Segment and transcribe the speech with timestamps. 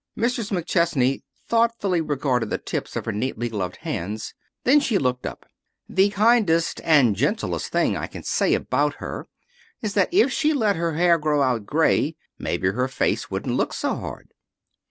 [0.17, 0.49] Mrs.
[0.49, 4.33] McChesney thoughtfully regarded the tips of her neatly gloved hands.
[4.63, 5.45] Then she looked up.
[5.87, 9.27] "The kindest and gentlest thing I can say about her
[9.83, 13.73] is that if she'd let her hair grow out gray maybe her face wouldn't look
[13.73, 14.29] so hard."